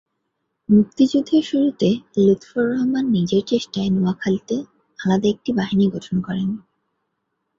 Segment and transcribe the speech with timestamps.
[0.69, 1.89] মুক্তিযুদ্ধের শুরুতে
[2.17, 4.55] লুৎফর রহমান নিজের চেষ্টায় নোয়াখালীতে
[4.99, 6.49] আলাদা একটি বাহিনী গঠন করেন।